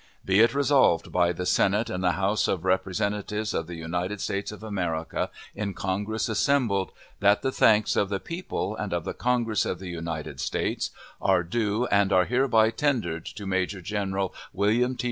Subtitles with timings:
[0.25, 4.63] Be it resolved by the Senate and House of Representatives of the United States of
[4.63, 9.77] America in Congress assembled, That the thanks of the people and of the Congress of
[9.77, 10.89] the United States
[11.21, 14.99] are due and are hereby tendered to Major General William T.